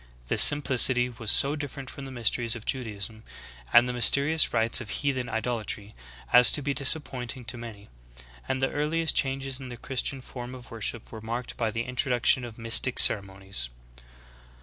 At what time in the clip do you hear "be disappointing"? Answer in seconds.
6.63-7.45